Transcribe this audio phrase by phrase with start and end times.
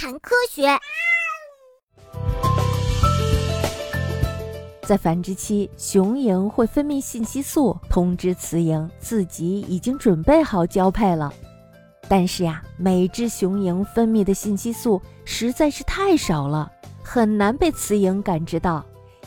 [0.00, 0.66] 谈科学。
[4.80, 11.30] 在繁殖期，雄蝇会分泌信息素，通知雌蝇自己已经准备好交配了。
[12.08, 16.72] 但是呀，每只雄蝇分泌的信息素实在是太少了，
[17.02, 18.82] 很难被雌蝇感知到。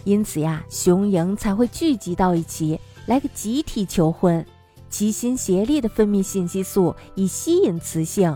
[0.05, 4.43] 因此呀，雄蝇才会聚集到一起，来个集体求婚，
[4.89, 8.35] 齐心协力的分泌信息素，以吸引雌性。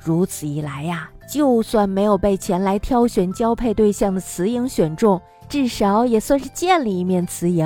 [0.00, 5.20] 如此一来呀，就算没有被前来挑选交配对象的雌蝇选中。
[5.48, 7.64] 至少也算是见了一面雌蝇。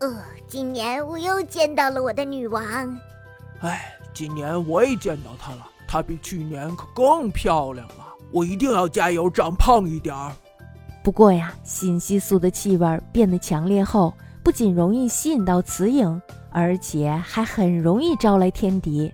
[0.00, 2.62] 呃，今年我又见到了我的女王。
[3.60, 7.94] 哎，今年我也见到她了，她比去年可更漂亮了。
[8.30, 10.30] 我一定要加油，长胖一点儿。
[11.02, 16.20] 不过呀，信息素的气味变得强烈后，不仅容易吸引到雌蝇，
[16.50, 19.10] 而且还很容易招来天敌。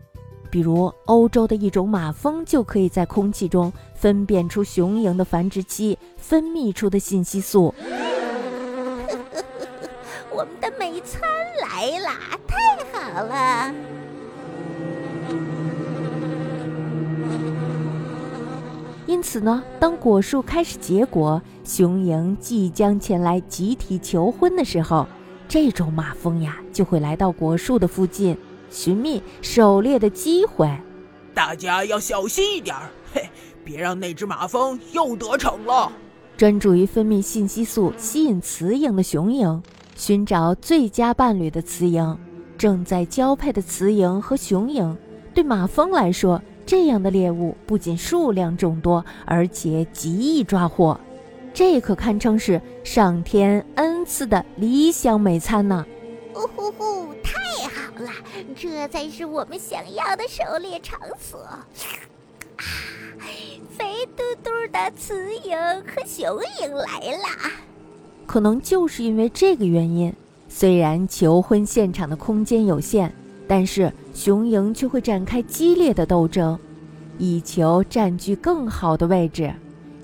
[0.52, 7.74] 比如欧洲的一种马蜂就可以在空气中分辨出雄蝇的繁殖期分泌出的信息素。
[10.30, 11.22] 我们的美餐
[11.62, 13.74] 来啦，太好了！
[19.06, 25.06] 因此呢，当果树开始结果，雄蝇即将前来集体求婚的时候，
[25.48, 28.36] 这种马蜂呀就会来到果树的附近。
[28.72, 30.66] 寻觅狩猎的机会，
[31.34, 33.28] 大家要小心一点儿，嘿，
[33.62, 35.92] 别让那只马蜂又得逞了。
[36.38, 39.60] 专注于分泌信息素吸引雌蝇的雄蝇，
[39.94, 42.16] 寻找最佳伴侣的雌蝇，
[42.56, 44.96] 正在交配的雌蝇和雄蝇，
[45.34, 50.98] 对马蜂来说，这样的猎物不仅数量众多，而且极易抓获，
[51.52, 55.84] 这可堪称是上天恩赐的理想美餐呢。
[56.34, 57.12] 呜呼呼！
[58.02, 58.10] 了，
[58.56, 61.38] 这才是我们想要的狩猎场所。
[61.40, 61.66] 啊，
[63.76, 65.14] 肥嘟嘟的雌
[65.44, 67.50] 蝇和雄鹰来了。
[68.26, 70.14] 可能就是因为这个原因，
[70.48, 73.12] 虽然求婚现场的空间有限，
[73.48, 76.58] 但是雄鹰却会展开激烈的斗争，
[77.18, 79.52] 以求占据更好的位置。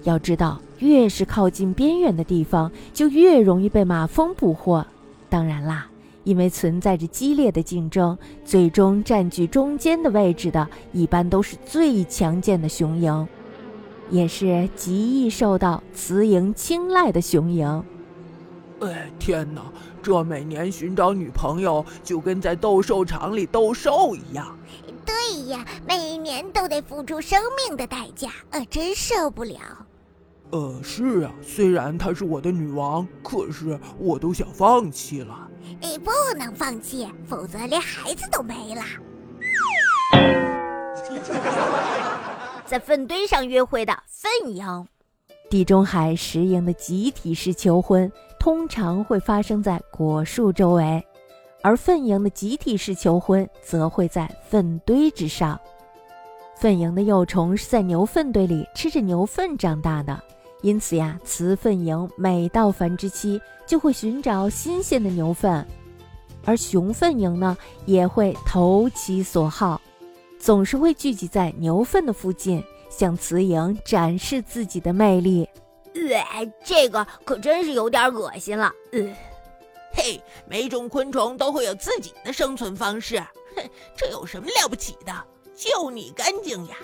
[0.04, 4.86] 要知道，越是靠近边缘的地方，就越容易被马蜂捕获。
[5.28, 5.88] 当然啦。
[6.24, 13.26] 因为存在着激烈的竞争，最终占据中间的位置的，一般都是最强健的雄鹰，
[14.10, 17.84] 也是极易受到雌蝇青睐的雄鹰。
[18.80, 19.62] 哎，天哪！
[20.00, 24.56] 这每年寻找女朋友就跟在斗兽场里斗兽一样。
[25.04, 29.58] 对呀，每年都得付出生命的代价，呃，真受不了。
[30.50, 35.48] 呃，是啊，虽然她是我的女王，可是我都想放弃了。
[35.80, 38.82] 你，不能放弃，否则连孩子都没了。
[42.64, 44.86] 在粪堆上约会的粪蝇，
[45.50, 48.10] 地中海石蝇的集体式求婚
[48.40, 51.04] 通常会发生在果树周围，
[51.62, 55.60] 而粪蝇的集体式求婚则会在粪堆之上。
[56.56, 60.18] 粪蝇的幼虫是在牛粪堆里吃着牛粪长大的。
[60.62, 65.64] 因此呀，雌粪蝇每到繁殖期就会寻找新鲜的牛粪，
[66.44, 69.80] 而雄粪蝇呢也会投其所好，
[70.38, 75.48] 总是会聚集在牛粪的附近，向雌蝇展示自己的魅力。
[75.94, 78.72] 呃，这个可真是有点恶心了。
[78.92, 79.00] 呃，
[79.92, 83.20] 嘿，每种昆虫都会有自己的生存方式，
[83.54, 83.62] 哼，
[83.96, 85.12] 这有什么了不起的？
[85.54, 86.76] 就你干净呀！